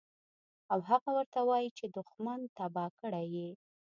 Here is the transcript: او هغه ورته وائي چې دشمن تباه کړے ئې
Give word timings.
او 0.71 0.79
هغه 0.89 1.09
ورته 1.17 1.39
وائي 1.49 1.69
چې 1.77 1.85
دشمن 1.97 2.39
تباه 2.57 2.89
کړے 2.99 3.23
ئې 3.33 3.49